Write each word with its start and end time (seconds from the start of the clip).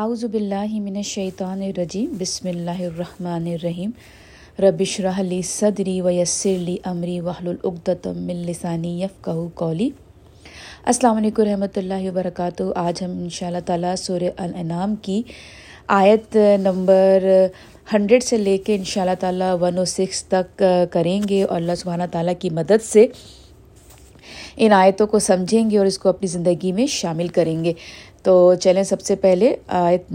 اعوذ 0.00 0.24
باللہ 0.32 0.72
من 0.80 0.94
الشیطان 0.96 1.62
الرجیم، 1.62 2.12
بسم 2.18 2.46
اللہ 2.48 2.78
الرحمن 2.82 3.46
الرحیم۔ 3.46 3.90
ربش 4.62 4.98
رحلی 5.00 5.40
صدری 5.46 6.00
ویسر 6.00 6.58
لی 6.58 6.76
امری 6.90 7.18
وحل 7.20 7.48
العقدۃ 7.48 8.06
من 8.16 8.36
لسانی 8.46 8.92
یفقہ 9.02 9.30
قولی۔ 9.54 9.88
السلام 10.92 11.16
علیکم 11.16 11.42
رحمۃ 11.48 11.76
اللہ 11.76 12.08
وبرکاتہ۔ 12.08 12.62
آج 12.84 13.02
ہم 13.04 13.18
ان 13.22 13.28
شاء 13.38 13.46
اللہ 13.46 13.66
تعالیٰ 13.66 13.94
سورہ 14.04 14.30
الانعام 14.44 14.94
کی 15.02 15.20
آیت 15.98 16.36
نمبر 16.60 17.26
ہنڈریڈ 17.92 18.22
سے 18.24 18.36
لے 18.38 18.56
کے 18.64 18.76
ان 18.76 18.84
شاء 18.92 19.02
اللہ 19.02 19.20
تعالیٰ 19.20 19.54
ون 19.60 19.78
او 19.78 19.84
سکس 19.96 20.24
تک 20.32 20.62
کریں 20.92 21.20
گے 21.28 21.42
اور 21.42 21.56
اللہ 21.56 21.74
سبحانہ 21.82 22.10
تعالیٰ 22.12 22.34
کی 22.40 22.50
مدد 22.60 22.84
سے 22.84 23.06
ان 24.56 24.72
آیتوں 24.72 25.06
کو 25.06 25.18
سمجھیں 25.18 25.70
گے 25.70 25.76
اور 25.78 25.86
اس 25.86 25.98
کو 25.98 26.08
اپنی 26.08 26.26
زندگی 26.28 26.70
میں 26.72 26.86
شامل 26.90 27.28
کریں 27.36 27.62
گے۔ 27.64 27.72
تو 28.22 28.54
چلیں 28.54 28.82
سب 28.82 29.00
سے 29.00 29.16
پہلے 29.16 29.56
آیت 29.68 30.12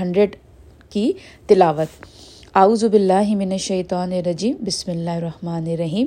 ہنڈریڈ 0.00 0.36
کی 0.90 1.12
تلاوت۔ 1.46 2.06
اعوذ 2.54 2.84
باللہ 2.84 3.36
من 3.36 3.52
الشیطان 3.52 4.12
الرجیم، 4.12 4.56
بسم 4.60 4.90
اللہ 4.90 5.10
الرحمن 5.10 5.64
الرحیم۔ 5.66 6.06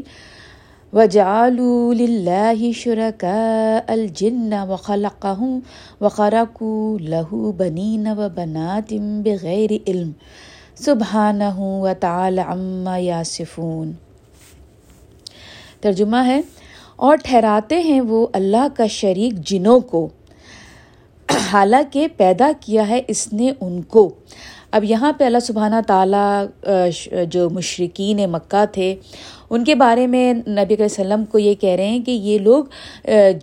وجعلوا 0.94 1.94
لله 1.94 2.72
شركاء 2.72 3.84
الجن 3.88 4.54
وخلقهم 4.54 5.60
وخرقوا 6.02 6.98
له 7.02 7.52
بنين 7.58 8.08
وبنات 8.08 8.94
بغير 9.24 9.74
علم۔ 9.88 10.12
سبحانه 10.76 11.58
وتعالى 11.58 12.42
عما 12.42 12.98
يصفون۔ 12.98 13.92
ترجمہ 15.82 16.18
ہے۔ 16.26 16.42
اور 16.96 17.18
ٹھہراتے 17.24 17.80
ہیں 17.80 18.02
وہ 18.02 18.28
اللہ 18.34 18.68
کا 18.76 18.88
شریک 18.88 19.34
جنوں 19.48 19.80
کو۔ 19.80 20.10
حالانکہ 21.52 22.08
پیدا 22.18 22.52
کیا 22.60 22.88
ہے 22.90 23.02
اس 23.08 23.28
نے 23.34 23.52
ان 23.62 23.82
کو۔ 23.82 24.10
اب 24.72 24.84
یہاں 24.84 25.12
پہ 25.14 25.24
اللہ 25.24 25.40
سبحانہ 25.42 25.76
تعالیٰ 25.88 26.46
جو 27.30 27.50
مشرقین 27.50 28.20
مکہ 28.32 28.64
تھے، 28.72 28.96
ان 29.50 29.64
کے 29.64 29.76
بارے 29.76 30.08
میں 30.08 30.34
نبی 30.34 30.74
علیہ 30.74 30.86
وسلم 30.86 31.26
کو 31.26 31.40
یہ 31.40 31.54
کہہ 31.54 31.76
رہے 31.76 31.88
ہیں 31.88 32.00
کہ 32.00 32.12
یہ 32.12 32.40
لوگ 32.40 32.64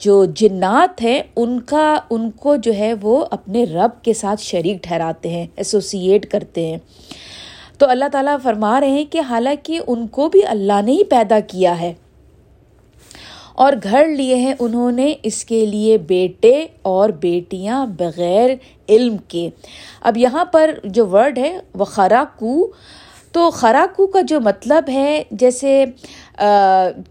جو 0.00 0.24
جنات 0.24 1.02
ہیں، 1.02 1.22
ان 1.36 1.58
کا، 1.60 1.94
ان 2.10 2.30
کو 2.30 2.56
جو 2.56 2.74
ہے 2.74 2.92
وہ 3.02 3.24
اپنے 3.30 3.64
رب 3.64 4.02
کے 4.04 4.12
ساتھ 4.12 4.42
شریک 4.42 4.82
ٹھہراتے 4.82 5.28
ہیں 5.28 5.46
ایسوسیٹ 5.56 6.26
کرتے 6.26 6.66
ہیں۔ 6.66 6.78
تو 7.78 7.88
اللہ 7.88 8.08
تعالیٰ 8.12 8.36
فرما 8.42 8.80
رہے 8.80 8.90
ہیں 8.90 9.04
کہ 9.10 9.20
حالانکہ 9.20 9.78
ان 9.86 10.06
کو 10.06 10.28
بھی 10.28 10.40
اللہ 10.46 10.80
نے 10.84 10.92
ہی 10.92 11.04
پیدا 11.04 11.40
کیا 11.40 11.80
ہے۔ 11.80 11.92
اور 13.54 13.72
گھر 13.82 14.06
لیے 14.08 14.34
ہیں 14.34 14.54
انہوں 14.58 14.92
نے 14.92 15.14
اس 15.22 15.44
کے 15.44 15.66
لیے 15.66 15.98
بیٹے 15.98 16.66
اور 16.82 17.08
بیٹیاں 17.08 17.86
بغیر 17.86 18.50
علم 18.88 19.16
کے۔ 19.28 19.50
اب 20.00 20.16
یہاں 20.16 20.44
پر 20.44 20.78
جو 20.84 21.06
ورڈ 21.06 21.38
ہے، 21.38 21.58
وہ 21.74 21.84
خراکو۔ 21.84 22.72
تو 23.32 23.50
خراکو 23.50 24.06
کا 24.06 24.20
جو 24.20 24.40
مطلب 24.40 24.84
ہے، 24.88 25.22
جیسے 25.30 25.84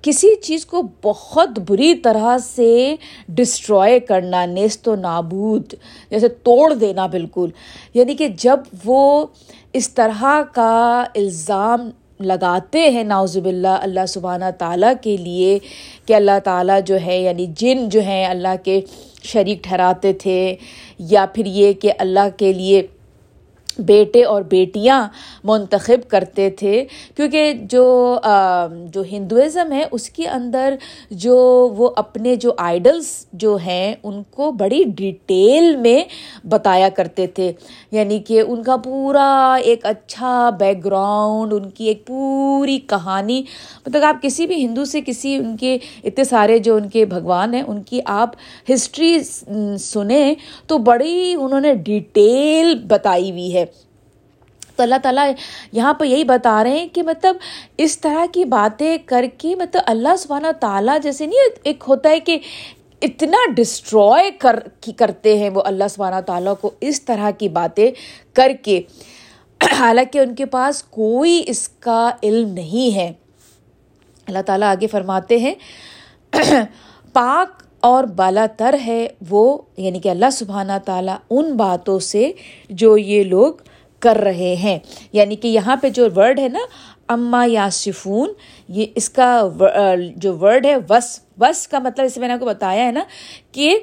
کسی 0.01 0.35
چیز 0.35 0.65
کو 0.65 0.81
بہت 1.03 1.49
بری 1.67 1.95
طرح 1.95 2.37
سے 2.37 2.95
ڈسٹروائے 3.27 3.99
کرنا، 3.99 4.45
نیست 4.45 4.87
و 4.87 4.95
نابود، 4.95 5.73
جیسے 6.09 6.27
توڑ 6.27 6.73
دینا 6.73 7.07
بالکل۔ 7.07 7.49
یعنی 7.93 8.15
کہ 8.15 8.27
جب 8.27 8.59
وہ 8.85 9.25
اس 9.73 9.93
طرح 9.93 10.23
کا 10.53 11.03
الزام 11.15 11.89
لگاتے 12.21 12.89
ہیں 12.89 13.03
ناوزب 13.03 13.45
اللہ 13.45 13.77
اللہ 13.81 14.05
سبحانہ 14.07 14.49
تعالیٰ 14.57 14.93
کے 15.01 15.17
لیے 15.17 15.57
کہ 16.05 16.13
اللہ 16.13 16.39
تعالیٰ 16.43 16.79
جو 16.85 16.97
ہے 17.05 17.19
یعنی 17.21 17.45
جن 17.57 17.87
جو 17.89 18.01
ہیں 18.01 18.25
اللہ 18.25 18.55
کے 18.63 18.79
شریک 19.23 19.63
ٹھہراتے 19.63 20.13
تھے، 20.13 20.55
یا 20.99 21.25
پھر 21.33 21.45
یہ 21.45 21.73
کہ 21.73 21.91
اللہ 21.97 22.37
کے 22.37 22.53
لیے 22.53 22.81
بیٹے 23.79 24.23
اور 24.23 24.41
بیٹیاں 24.41 25.07
منتخب 25.43 26.09
کرتے 26.09 26.49
تھے۔ 26.49 26.83
کیونکہ 27.15 27.53
جو 27.69 27.83
جو 28.93 29.03
ہندوازم 29.11 29.71
ہے، 29.71 29.83
اس 29.91 30.09
کے 30.09 30.27
اندر 30.27 30.75
جو 31.11 31.37
وہ 31.77 31.89
اپنے 31.95 32.35
جو 32.35 32.53
آئیڈلس 32.57 33.25
جو 33.33 33.55
ہیں، 33.65 33.93
ان 34.03 34.21
کو 34.31 34.51
بڑی 34.51 34.83
ڈیٹیل 34.95 35.75
میں 35.75 36.03
بتایا 36.43 36.89
کرتے 36.89 37.27
تھے۔ 37.27 37.51
یعنی 37.91 38.19
کہ 38.19 38.41
ان 38.47 38.63
کا 38.63 38.77
پورا 38.77 39.57
ایک 39.63 39.85
اچھا 39.85 40.49
بیک 40.49 40.85
گراؤنڈ 40.85 41.53
ان 41.53 41.69
کی 41.69 41.85
ایک 41.85 42.05
پوری 42.05 42.79
کہانی۔ 42.79 43.43
مطلب 43.87 44.03
آپ 44.03 44.21
کسی 44.21 44.47
بھی 44.47 44.65
ہندو 44.65 44.85
سے 44.85 45.01
کسی 45.05 45.35
ان 45.35 45.57
کے 45.57 45.77
اتنے 46.03 46.23
سارے 46.23 46.59
جو 46.59 46.75
ان 46.75 46.89
کے 46.89 47.05
بھگوان 47.05 47.53
ہیں، 47.53 47.63
ان 47.67 47.81
کی 47.81 47.99
آپ 48.05 48.29
ہسٹری 48.73 49.19
سنیں 49.79 50.35
تو 50.67 50.77
بڑی 50.77 51.35
انہوں 51.39 51.61
نے 51.61 51.73
ڈیٹیل 51.73 52.75
بتائی 52.87 53.31
ہوئی 53.31 53.53
ہے۔ 53.53 53.65
تو 54.75 54.83
اللہ 54.83 54.95
تعالیٰ 55.03 55.31
یہاں 55.71 55.93
پہ 55.93 56.05
یہی 56.05 56.23
بتا 56.23 56.63
رہے 56.63 56.71
ہیں 56.71 56.87
کہ 56.93 57.03
مطلب 57.03 57.35
اس 57.77 57.99
طرح 57.99 58.25
کی 58.31 58.45
باتیں 58.45 58.97
کر 59.05 59.25
کے 59.37 59.55
مطلب 59.55 59.81
اللہ 59.85 60.15
سبحانہ 60.17 60.47
تعالیٰ 60.59 60.97
جیسے 61.03 61.25
نہیں، 61.25 61.49
ایک 61.63 61.83
ہوتا 61.87 62.09
ہے 62.09 62.19
کہ 62.19 62.39
اتنا 63.01 63.37
ڈسٹروائے 63.55 64.31
کر 64.31 64.59
کرتے 64.97 65.37
ہیں 65.37 65.49
وہ 65.49 65.61
اللہ 65.65 65.83
سبحانہ 65.89 66.21
تعالیٰ 66.21 66.53
کو 66.61 66.71
اس 66.81 67.01
طرح 67.01 67.31
کی 67.31 67.49
باتیں 67.49 67.91
کر 68.33 68.51
کے۔ 68.63 68.81
حالانکہ 69.79 70.19
ان 70.19 70.35
کے 70.35 70.45
پاس 70.45 70.83
کوئی 70.83 71.43
اس 71.47 71.69
کا 71.69 72.09
علم 72.23 72.49
نہیں 72.49 72.95
ہے۔ 72.95 73.11
اللہ 74.27 74.41
تعالیٰ 74.45 74.67
آگے 74.67 74.87
فرماتے 74.87 75.37
ہیں، 75.37 75.53
پاک 77.13 77.63
اور 77.79 78.03
بالا 78.03 78.45
تر 78.57 78.75
ہے 78.85 79.07
وہ 79.29 79.57
یعنی 79.77 79.99
کہ 79.99 80.09
اللہ 80.09 80.29
سبحانہ 80.31 80.71
تعالیٰ 80.85 81.17
ان 81.29 81.57
باتوں 81.57 81.99
سے 81.99 82.31
جو 82.69 82.97
یہ 82.97 83.23
لوگ 83.23 83.53
کر 83.99 84.15
رہے 84.15 84.55
ہیں۔ 84.55 84.79
یعنی 85.11 85.35
کہ 85.35 85.47
یہاں 85.47 85.75
پہ 85.75 85.89
جو 85.89 86.07
ورڈ 86.15 86.39
ہے 86.39 86.47
نا 86.47 86.59
اما 87.13 87.43
یا 87.47 87.67
سفون 87.71 88.33
یہ 88.67 88.85
اس 88.95 89.09
کا 89.09 89.41
جو 90.15 90.37
ورڈ 90.37 90.65
ہے، 90.65 90.75
وس 90.89 91.19
وس 91.39 91.67
کا 91.67 91.79
مطلب 91.79 92.05
اسے 92.05 92.19
میں 92.19 92.27
نے 92.27 92.33
آپ 92.33 92.39
کو 92.39 92.45
بتایا 92.45 92.85
ہے 92.87 92.91
نا 92.91 93.03
کہ 93.51 93.77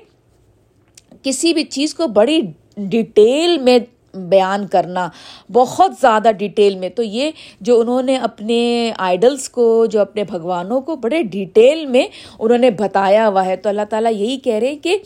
کسی 1.23 1.55
بھی 1.55 1.65
چیز 1.65 1.95
کو 1.95 2.07
بڑی 2.07 2.41
ڈیٹیل 2.77 3.59
میں 3.59 3.79
بیان 4.15 4.67
کرنا، 4.67 5.09
بہت 5.53 5.93
زیادہ 6.01 6.31
ڈیٹیل 6.39 6.75
میں۔ 6.75 6.89
تو 6.89 7.03
یہ 7.03 7.31
جو 7.61 7.81
انہوں 7.81 8.03
نے 8.03 8.17
اپنے 8.17 8.93
آئیڈلس 8.99 9.49
کو، 9.49 9.87
جو 9.87 10.01
اپنے 10.01 10.25
بھگوانوں 10.25 10.81
کو 10.81 10.97
بڑے 10.97 11.23
ڈیٹیل 11.23 11.87
میں 11.87 12.07
انہوں 12.39 12.59
نے 12.59 12.71
بتایا 12.71 13.29
ہوا 13.29 13.45
ہے۔ 13.47 13.57
تو 13.57 13.69
اللہ 13.69 13.83
تعالیٰ 13.91 14.13
یہی 14.13 14.37
کہہ 14.37 14.55
رہے 14.55 14.69
ہیں 14.69 14.83
کہ 14.83 14.97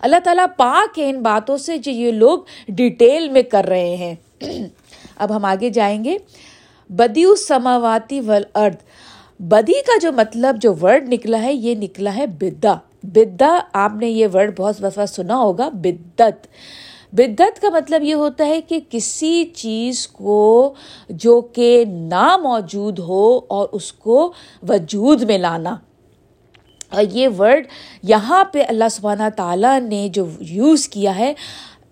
اللہ 0.00 0.16
تعالیٰ 0.24 0.46
پاک 0.56 0.98
ہے 0.98 1.10
ان 1.10 1.22
باتوں 1.22 1.56
سے 1.56 1.78
جو 1.78 1.90
یہ 1.90 2.12
لوگ 2.12 2.38
ڈیٹیل 2.68 3.28
میں 3.28 3.42
کر 3.42 3.64
رہے 3.64 3.96
ہیں۔ 3.96 4.14
اب 5.16 5.36
ہم 5.36 5.44
آگے 5.44 5.70
جائیں 5.70 6.04
گے۔ 6.04 6.16
بدی 6.92 7.24
سماواتی 7.36 8.20
ول 8.20 8.42
ارد 8.54 8.74
بدی 9.40 9.72
کا 9.72 9.98
جو 10.02 10.12
مطلب 10.12 10.56
جو 10.60 10.74
ورڈ 10.82 11.08
نکلا 11.08 11.42
ہے، 11.42 11.54
یہ 11.54 11.74
نکلا 11.74 12.16
ہے 12.16 12.26
بدا 12.26 12.74
بدا 13.02 13.58
آپ 13.72 13.92
نے 13.94 14.08
یہ 14.08 14.26
ورڈ 14.34 14.56
بہت 14.56 14.84
وفا 14.84 15.06
سنا 15.06 15.36
ہوگا 15.36 15.68
بدت 15.68 16.46
بدت 17.12 17.60
کا 17.62 17.70
مطلب 17.70 18.02
یہ 18.02 18.14
ہوتا 18.14 18.46
ہے 18.46 18.60
کہ 18.60 18.80
کسی 18.90 19.44
چیز 19.44 20.08
کو 20.08 20.74
جو 21.08 21.40
کہ 21.40 21.84
نا 21.88 22.36
موجود 22.36 22.98
ہو 22.98 23.40
اور 23.48 23.68
اس 23.72 23.92
کو 23.92 24.32
وجود 24.68 25.22
میں 25.22 25.38
لانا۔ 25.38 25.76
اور 26.90 27.02
یہ 27.12 27.28
ورڈ 27.38 27.66
یہاں 28.02 28.44
پہ 28.44 28.62
اللہ 28.68 28.88
سبحانہ 28.90 29.28
تعالیٰ 29.36 29.80
نے 29.80 30.08
جو 30.12 30.26
یوز 30.40 30.88
کیا 30.88 31.16
ہے 31.16 31.32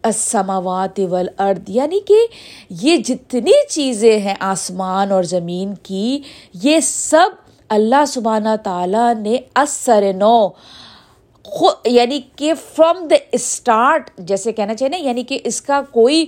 اسماوات 0.05 1.01
ارد 1.39 1.69
یعنی 1.69 2.01
کہ 2.01 2.27
یہ 2.71 2.97
جتنی 2.97 3.67
چیزیں 3.69 4.19
ہیں 4.19 4.35
آسمان 4.41 5.13
اور 5.13 5.23
زمین 5.23 5.75
کی، 5.83 6.21
یہ 6.63 6.81
سب 6.81 7.31
اللہ 7.69 8.05
سبحانہ 8.09 8.55
تعالیٰ 8.63 9.15
نے 9.15 9.37
اثر 9.55 10.05
نو 10.15 10.49
یعنی 11.85 12.21
کہ 12.37 12.53
فرام 12.75 13.07
دا 13.09 13.17
اسٹارٹ 13.33 14.11
جیسے 14.19 14.53
کہنا 14.53 14.75
چاہیے 14.75 14.91
نا 14.91 14.97
یعنی 14.97 15.23
کہ 15.23 15.39
اس 15.45 15.61
کا 15.63 15.81
کوئی 15.91 16.25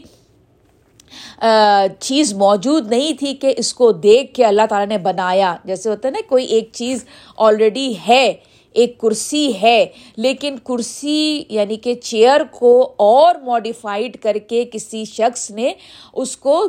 چیز 2.00 2.32
موجود 2.34 2.90
نہیں 2.90 3.12
تھی 3.12 3.34
کہ 3.34 3.52
اس 3.56 3.72
کو 3.74 3.90
دیکھ 3.92 4.32
کے 4.34 4.44
اللہ 4.44 4.66
تعالیٰ 4.68 4.88
نے 4.88 4.98
بنایا۔ 4.98 5.54
جیسے 5.64 5.88
ہوتا 5.90 6.08
ہے 6.08 6.12
نا، 6.12 6.20
کوئی 6.28 6.44
ایک 6.46 6.68
چیز 6.72 7.04
آلریڈی 7.36 7.94
ہے۔ 8.08 8.32
ایک 8.74 8.96
کرسی 9.00 9.50
ہے، 9.62 9.84
لیکن 10.16 10.56
کرسی 10.66 11.42
یعنی 11.48 11.76
کہ 11.76 11.94
چیئر 11.94 12.40
کو 12.50 12.72
اور 12.98 13.34
ماڈیفائڈ 13.44 14.16
کر 14.22 14.38
کے 14.48 14.64
کسی 14.72 15.04
شخص 15.04 15.50
نے 15.50 15.72
اس 16.14 16.36
کو 16.36 16.64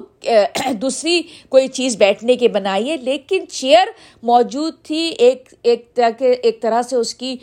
دوسری 0.82 1.22
کوئی 1.50 1.68
چیز 1.70 1.98
بیٹھنے 1.98 2.36
کے 2.36 2.48
بنائی 2.50 2.90
ہے، 2.90 2.98
لیکن 2.98 3.48
چیئر 3.52 3.88
موجود 4.24 4.74
تھی 4.84 5.04
ایک 5.18 5.54
ایک 5.64 6.00
ایک 6.22 6.62
طرح 6.62 6.82
سے 6.82 6.96
اس 6.96 7.14
کی 7.16 7.36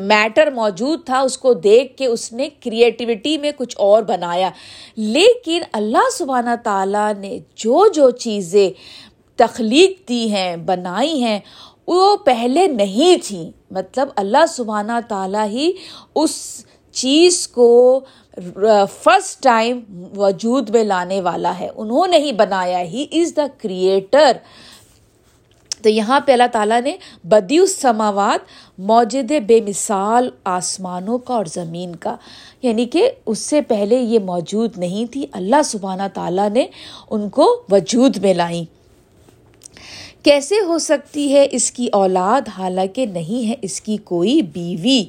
میٹر 0.00 0.50
موجود 0.50 1.04
تھا، 1.06 1.18
اس 1.20 1.36
کو 1.38 1.52
دیکھ 1.54 1.96
کے 1.96 2.06
اس 2.06 2.32
نے 2.32 2.48
کریٹیوٹی 2.62 3.36
میں 3.38 3.50
کچھ 3.56 3.76
اور 3.78 4.02
بنایا۔ 4.02 4.50
لیکن 4.96 5.62
اللہ 5.72 6.10
سبحانہ 6.12 6.54
تعالیٰ 6.64 7.12
نے 7.18 7.38
جو 7.56 7.86
جو 7.94 8.10
چیزیں 8.10 8.70
تخلیق 9.42 10.08
دی 10.08 10.32
ہیں، 10.32 10.56
بنائی 10.56 11.22
ہیں، 11.22 11.40
وہ 11.86 12.16
پہلے 12.16 12.66
نہیں 12.66 13.16
تھیں 13.24 13.50
مطلب 13.70 14.08
اللہ 14.16 14.46
سبحانہ 14.48 14.92
تعالیٰ 15.08 15.46
ہی 15.46 15.72
اس 16.14 16.64
چیز 16.92 17.48
کو 17.48 18.00
فرسٹ 19.02 19.42
ٹائم 19.42 19.80
وجود 20.16 20.70
میں 20.70 20.84
لانے 20.84 21.20
والا 21.20 21.58
ہے۔ 21.60 21.68
انہوں 21.76 22.06
نے 22.06 22.18
ہی 22.18 22.32
بنایا 22.32 22.80
ہی 22.80 23.06
از 23.12 23.36
دا 23.36 23.46
کریٹر 23.62 24.32
تو 25.82 25.88
یہاں 25.88 26.20
پہ 26.20 26.32
اللہ 26.32 26.46
تعالیٰ 26.52 26.82
نے 26.82 26.96
بدی 27.24 27.58
السماوات 27.58 28.40
موجود 28.80 29.32
بے 29.46 29.60
مثال 29.66 30.30
آسمانوں 30.44 31.18
کا 31.18 31.34
اور 31.34 31.44
زمین 31.44 31.96
کا۔ 31.96 32.16
یعنی 32.62 32.84
کہ 32.84 33.10
اس 33.26 33.38
سے 33.38 33.60
پہلے 33.60 33.96
یہ 33.96 34.18
موجود 34.18 34.78
نہیں 34.78 35.12
تھی۔ 35.12 35.26
اللہ 35.32 35.62
سبحانہ 35.64 36.02
تعالیٰ 36.14 36.50
نے 36.50 36.66
ان 37.10 37.28
کو 37.28 37.62
وجود 37.70 38.16
میں 38.16 38.34
لائیں 38.34 38.81
کیسے 40.22 40.54
ہو 40.66 40.78
سکتی 40.78 41.32
ہے 41.32 41.46
اس 41.50 41.70
کی 41.72 41.86
اولاد؟ 41.92 42.48
حالانکہ 42.58 43.06
نہیں 43.06 43.48
ہے 43.48 43.54
اس 43.62 43.80
کی 43.80 43.96
کوئی 43.96 44.42
بیوی۔ 44.42 45.04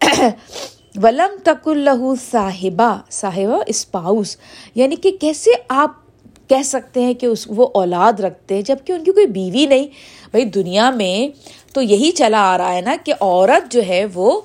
ولم 1.02 1.36
تک 1.42 1.68
اللہ 1.68 2.14
صاحبہ۔ 2.30 2.98
صاحبہ 3.10 3.62
اسپاؤس 3.66 4.36
یعنی 4.74 4.96
کہ 4.96 5.10
کیسے 5.20 5.50
آپ 5.68 5.90
کہہ 6.48 6.62
سکتے 6.64 7.02
ہیں 7.02 7.14
کہ 7.14 7.26
اس 7.26 7.46
وہ 7.50 7.68
اولاد 7.74 8.20
رکھتے 8.20 8.54
ہیں 8.54 8.62
جبکہ 8.62 8.92
ان 8.92 9.04
کی 9.04 9.12
کوئی 9.12 9.26
بیوی 9.26 9.66
نہیں؟ 9.66 9.86
بھائی 10.30 10.44
دنیا 10.44 10.90
میں 10.90 11.28
تو 11.74 11.82
یہی 11.82 12.10
چلا 12.10 12.40
آ 12.40 12.58
رہا 12.58 12.74
ہے 12.74 12.80
نا 12.80 12.96
کہ 13.04 13.12
عورت 13.20 13.72
جو 13.72 13.82
ہے 13.88 14.06
وہ 14.14 14.40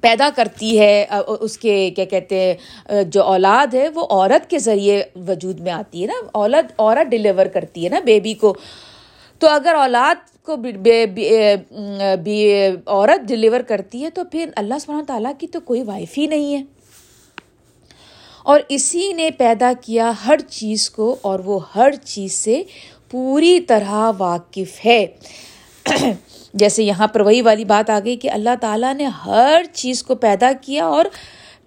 پیدا 0.00 0.30
کرتی 0.36 0.78
ہے 0.78 1.06
اس 1.40 1.58
کے، 1.58 1.90
کیا 1.96 2.04
کہتے 2.04 2.36
ہیں 2.36 3.02
جو 3.02 3.22
اولاد 3.22 3.74
ہے، 3.74 3.88
وہ 3.88 4.06
عورت 4.10 4.50
کے 4.50 4.58
ذریعے 4.58 5.02
وجود 5.28 5.60
میں 5.60 5.72
آتی 5.72 6.02
ہے 6.02 6.06
نا۔ 6.06 6.28
اولاد، 6.32 6.62
عورت 6.78 7.10
ڈلیور 7.10 7.46
کرتی 7.46 7.84
ہے 7.84 7.88
نا 7.88 8.00
بیبی 8.00 8.34
کو۔ 8.34 8.54
تو 9.38 9.48
اگر 9.48 9.74
اولاد 9.74 10.14
کو 10.42 10.56
عورت 12.86 13.28
ڈلیور 13.28 13.60
کرتی 13.60 14.04
ہے 14.04 14.10
تو 14.10 14.24
پھر 14.24 14.50
اللہ 14.56 14.74
سبحانہ 14.80 15.02
تعالیٰ 15.02 15.32
کی 15.38 15.46
تو 15.46 15.60
کوئی 15.60 15.82
وائف 15.82 16.18
ہی 16.18 16.26
نہیں 16.26 16.54
ہے۔ 16.54 16.62
اور 18.42 18.60
اسی 18.68 19.12
نے 19.12 19.30
پیدا 19.30 19.72
کیا 19.80 20.12
ہر 20.26 20.38
چیز 20.38 20.90
کو 20.90 21.16
اور 21.22 21.38
وہ 21.38 21.60
ہر 21.74 21.92
چیز 22.04 22.32
سے 22.32 22.62
پوری 23.10 23.60
طرح 23.60 24.12
واقف 24.18 24.86
ہے۔ 24.86 25.06
جیسے 26.54 26.84
یہاں 26.84 27.06
پر 27.06 27.20
وہی 27.20 27.42
والی 27.42 27.64
بات 27.64 27.90
آ 27.90 27.98
گئی 28.04 28.16
کہ 28.16 28.30
اللہ 28.30 28.50
تعالیٰ 28.60 28.94
نے 28.94 29.04
ہر 29.04 29.62
چیز 29.72 30.02
کو 30.02 30.14
پیدا 30.14 30.52
کیا 30.60 30.86
اور 30.86 31.04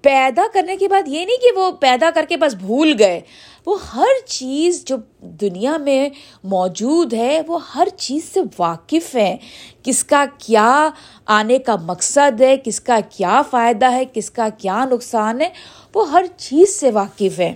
پیدا 0.02 0.42
کرنے 0.54 0.78
کے 0.78 0.88
بعد 0.88 1.08
یہ 1.08 1.26
نہیں 1.26 1.38
کہ 1.38 1.60
وہ 1.60 1.72
پیدا 1.72 2.10
کر 2.16 2.26
کے 2.30 2.38
بس 2.38 2.54
بھول 2.54 2.94
گئے، 3.00 3.22
وہ 3.66 3.78
ہر 3.96 4.28
چیز 4.28 4.86
جو 4.86 4.96
دنیا 5.22 5.78
میں 5.78 6.10
موجود 6.44 7.14
ہے، 7.14 7.42
وہ 7.48 7.60
ہر 7.76 7.88
چیز 7.98 8.24
سے 8.34 8.40
واقف 8.60 9.16
ہے۔ 9.16 9.38
کس 9.84 10.04
کا 10.04 10.26
کیا 10.38 10.90
آنے 11.26 11.58
کا 11.58 11.76
مقصد 11.76 12.42
ہے، 12.42 12.58
کس 12.58 12.80
کا 12.80 13.00
کیا 13.10 13.42
فائدہ 13.50 13.92
ہے، 13.92 14.04
کس 14.14 14.32
کا 14.32 14.50
کیا 14.58 14.86
نقصان 14.86 15.42
ہے، 15.42 15.50
وہ 15.96 16.12
ہر 16.12 16.26
چیز 16.38 16.80
سے 16.80 16.92
واقف 16.92 17.40
ہے۔ 17.40 17.56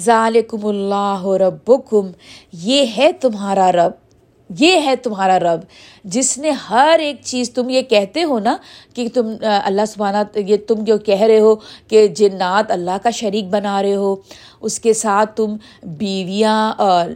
ذالکم 0.00 0.66
اللہ 0.66 1.26
ربکم، 1.26 2.10
یہ 2.52 2.86
ہے 2.98 3.12
تمہارا 3.12 3.72
رب۔ 3.72 4.05
یہ 4.48 4.80
ہے 4.84 4.94
تمہارا 4.96 5.38
رب۔ 5.38 5.60
جس 6.04 6.38
نے 6.38 6.50
ہر 6.50 6.96
ایک 7.02 7.16
چیز، 7.24 7.50
تم 7.50 7.70
یہ 7.70 7.82
کہتے 7.82 8.24
ہو 8.24 8.38
نا 8.38 8.56
کہ 8.94 9.06
تم 9.14 9.32
اللہ 9.42 9.86
سبحانہ، 9.88 10.38
یہ 10.38 10.56
تم 10.68 10.84
جو 10.84 10.98
کہہ 10.98 11.20
رہے 11.20 11.40
ہو 11.40 11.54
کہ 11.88 12.06
جنات 12.08 12.70
اللہ 12.70 12.96
کا 13.02 13.10
شریک 13.10 13.48
بنا 13.50 13.82
رہے 13.82 13.94
ہو، 13.94 14.14
اس 14.60 14.80
کے 14.80 14.92
ساتھ 14.92 15.36
تم 15.36 15.56
بیویاں 15.82 16.72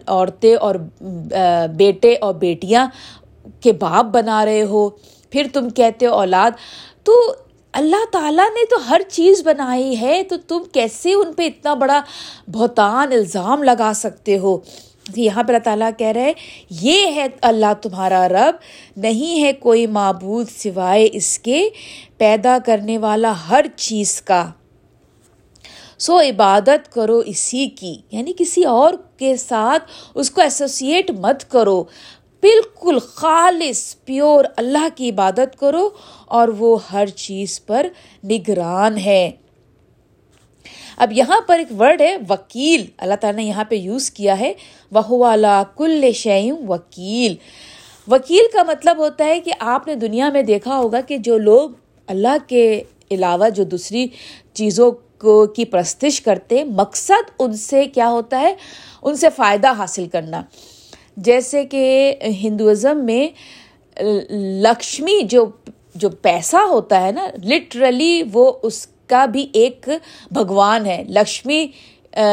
عورتیں 0.07 0.55
اور 0.55 0.75
بیٹے 1.77 2.15
اور 2.21 2.35
بیٹیاں 2.35 2.87
کے 3.61 3.73
باپ 3.73 4.05
بنا 4.05 4.45
رہے 4.45 4.63
ہو۔ 4.63 4.89
پھر 5.31 5.47
تم 5.53 5.69
کہتے 5.71 6.07
ہو 6.07 6.15
اولاد۔ 6.15 6.51
تو 7.05 7.13
اللہ 7.73 8.05
تعالیٰ 8.13 8.45
نے 8.45 8.65
تو 8.67 8.77
ہر 8.89 9.01
چیز 9.09 9.43
بنائی 9.45 10.01
ہے، 10.01 10.23
تو 10.23 10.37
تم 10.49 10.63
کیسے 10.73 11.13
ان 11.15 11.33
پہ 11.33 11.47
اتنا 11.47 11.75
بڑا 11.75 12.01
بہتان، 12.49 13.13
الزام 13.13 13.63
لگا 13.63 13.93
سکتے 13.95 14.39
ہو؟ 14.39 14.59
یہاں 15.17 15.43
پہ 15.43 15.49
اللہ 15.49 15.65
تعالیٰ 15.65 15.91
کہہ 15.99 16.07
رہے 16.07 16.33
یہ 16.71 17.07
ہے 17.07 17.27
اللہ 17.43 17.73
تمہارا 17.83 18.29
رب، 18.29 18.55
نہیں 18.97 19.43
ہے 19.43 19.53
کوئی 19.53 19.87
معبود 19.87 20.47
سوائے 20.49 21.09
اس 21.13 21.39
کے 21.39 21.69
پیدا 22.17 22.59
کرنے 22.67 22.99
والا 22.99 23.33
ہر 23.51 23.67
چیز 23.77 24.23
کا۔ 24.23 24.51
سو 25.99 26.21
عبادت 26.21 26.93
کرو 26.93 27.19
اسی 27.19 27.67
کی 27.67 27.97
یعنی 28.11 28.33
کسی 28.39 28.65
اور 28.65 28.95
کے 29.17 29.37
ساتھ 29.37 29.85
اس 30.15 30.31
کو 30.31 30.41
ایسوسیٹ 30.41 31.11
مت 31.11 31.51
کرو۔ 31.51 31.85
بالکل 32.43 32.99
خالص 32.99 33.97
پیور 34.05 34.45
اللہ 34.57 34.89
کی 34.95 35.11
عبادت 35.11 35.59
کرو 35.59 35.89
اور 36.27 36.49
وہ 36.49 36.79
ہر 36.93 37.07
چیز 37.07 37.67
پر 37.67 37.87
نگران 38.25 38.99
ہے۔ 38.99 39.31
اب 40.97 41.13
یہاں 41.13 41.41
پر 41.47 41.59
ایک 41.59 41.81
ورڈ 41.81 42.01
ہے 42.01 42.17
وکیل۔ 42.29 42.85
اللہ 42.99 43.15
تعالیٰ 43.15 43.41
نے 43.41 43.49
یہاں 43.49 43.65
پہ 43.65 43.75
یوز 43.75 44.11
کیا 44.11 44.41
ہے۔ 44.41 44.53
وہ 44.93 45.11
والا 45.11 45.63
کل 45.77 46.13
شعیم 46.15 46.71
وکیل 46.71 47.35
وکیل 48.09 48.43
کا 48.53 48.63
مطلب 48.63 48.99
ہوتا 48.99 49.25
ہے 49.25 49.41
کہ 49.41 49.53
آپ 49.59 49.87
نے 49.87 49.95
دنیا 49.95 50.31
میں 50.31 50.43
دیکھا 50.43 50.77
ہوگا 50.77 51.01
کہ 51.01 51.19
جو 51.19 51.39
لوگ 51.39 51.71
اللہ 52.07 52.37
کے 52.47 52.83
علاوہ 53.11 53.49
جو 53.49 53.65
دوسری 53.65 54.07
چیزوں 54.53 54.91
کو 55.19 55.47
کی 55.47 55.65
پرستش 55.65 56.21
کرتے 56.21 56.65
مقصد 56.65 57.31
ان 57.39 57.53
سے 57.53 57.87
کیا 57.87 58.09
ہوتا 58.09 58.41
ہے؟ 58.41 58.55
ان 59.03 59.17
سے 59.17 59.27
فائدہ 59.37 59.73
حاصل 59.73 60.09
کرنا۔ 60.09 60.43
جیسے 61.17 61.65
کہ 61.65 62.15
ہندوازم 62.23 63.05
میں 63.05 63.29
لکشمی 64.63 65.23
جو 65.23 65.47
جو 65.95 66.09
پیسہ 66.09 66.57
ہوتا 66.57 67.03
ہے 67.03 67.13
نا 67.13 67.29
لٹرلی 67.45 68.23
وہ 68.33 68.53
اس 68.63 68.87
کا 69.11 69.25
بھی 69.27 69.47
ایک 69.53 69.89
بھگوان 70.31 70.87
ہے۔ 70.87 71.03
لکشمی 71.09 71.67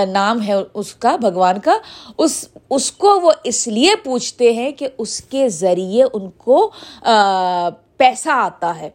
نام 0.09 0.41
ہے 0.41 0.53
اس 0.73 0.93
کا، 0.95 1.15
بھگوان 1.15 1.59
کا۔ 1.59 1.77
اس 2.17 2.33
اس 2.69 2.91
کو 2.91 3.19
وہ 3.21 3.31
اس 3.43 3.67
لیے 3.67 3.95
پوچھتے 3.95 4.51
ہیں 4.53 4.71
کہ 4.71 4.87
اس 4.97 5.19
کے 5.21 5.47
ذریعے 5.49 6.03
ان 6.13 6.29
کو 6.37 6.59
پیسہ 7.97 8.29
آتا 8.29 8.73
ہے۔ 8.79 8.89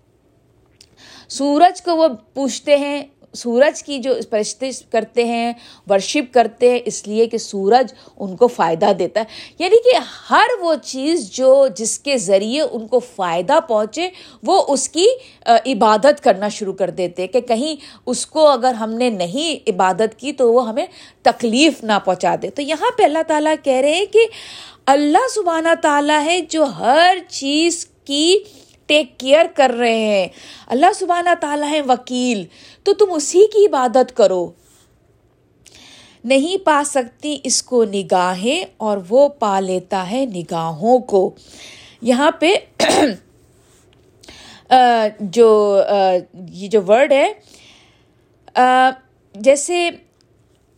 سورج 1.29 1.83
کو 1.83 1.97
وہ 1.97 2.09
پوچھتے 2.35 2.77
ہیں 2.77 3.03
سورج 3.35 3.83
کی 3.83 3.99
جو 3.99 4.15
پرستش 4.31 4.83
کرتے 4.91 5.25
ہیں 5.25 5.53
ورشپ 5.91 6.35
کرتے 6.35 6.71
ہیں، 6.71 6.79
اس 6.85 7.07
لیے 7.09 7.27
کہ 7.27 7.39
سورج 7.39 7.93
ان 8.17 8.37
کو 8.37 8.47
فائدہ 8.47 8.93
دیتا 8.99 9.21
ہے۔ 9.21 9.25
یعنی 9.59 9.77
کہ 9.77 9.97
ہر 10.31 10.61
وہ 10.61 10.75
چیز 10.83 11.31
جو 11.31 11.69
جس 11.77 11.99
کے 11.99 12.19
ذریعے 12.19 12.61
ان 12.61 12.87
کو 12.87 12.99
فائدہ 12.99 13.59
پہنچے، 13.69 14.09
وہ 14.43 14.65
اس 14.69 14.89
کی 14.89 15.07
عبادت 15.47 16.25
کرنا 16.25 16.49
شروع 16.49 16.73
کر 16.73 16.91
دیتے 16.91 17.27
کہ 17.27 17.41
کہیں 17.41 17.77
اس 18.07 18.27
کو 18.27 18.47
اگر 18.47 18.75
ہم 18.75 18.91
نے 18.91 19.11
نہیں 19.11 19.71
عبادت 19.71 20.19
کی 20.19 20.33
تو 20.33 20.53
وہ 20.53 20.69
ہمیں 20.69 20.87
تکلیف 21.23 21.85
نہ 21.85 21.99
پہنچا 22.05 22.35
دے۔ 22.43 22.51
تو 22.51 22.63
یہاں 22.63 22.91
پہ 22.99 23.03
اللہ 23.03 23.23
تعالیٰ 23.27 23.55
کہہ 23.63 23.73
رہے 23.73 23.95
ہیں 23.95 24.07
کہ 24.07 24.27
اللہ 24.87 25.29
سبحانہ 25.35 25.75
تعالیٰ 25.83 26.25
ہے 26.25 26.41
جو 26.41 26.65
ہر 26.65 27.17
چیز 27.29 27.87
کی 28.05 28.39
ٹیک 28.93 29.21
کیئر 29.21 29.47
کر 29.55 29.73
رہے 29.79 29.95
ہیں۔ 29.95 30.29
اللہ 30.67 30.87
سبحانہ 30.95 31.31
تعالیٰ 31.41 31.71
ہے 31.71 31.81
وکیل، 31.81 32.45
تو 32.85 32.95
تم 32.95 33.15
اسی 33.15 33.47
کی 33.53 33.67
عبادت 33.67 34.17
کرو۔ 34.17 34.51
نہیں 36.25 36.65
پا 36.65 36.83
سکتی 36.87 37.39
اس 37.45 37.63
کو 37.63 37.85
نگاہیں 37.85 38.65
اور 38.77 38.99
وہ 39.09 39.29
پا 39.29 39.61
لیتا 39.61 40.11
ہے 40.11 40.27
نگاہوں 40.27 40.99
کو۔ 40.99 41.35
یہاں 42.03 42.31
پہ 42.31 42.55
جو 45.21 45.81
یہ 46.51 46.69
جو 46.69 46.81
ورڈ 46.89 47.13
ہے 47.13 47.33
جیسے 49.35 49.91